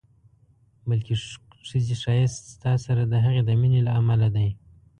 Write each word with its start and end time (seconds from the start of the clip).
بلکې 0.89 1.13
ښځې 1.69 1.95
ښایست 2.03 2.41
ستا 2.53 2.73
سره 2.85 3.01
د 3.05 3.13
هغې 3.23 3.41
د 3.45 3.49
مینې 3.61 3.81
له 3.87 3.91
امله 3.99 4.27
دی. 4.35 4.49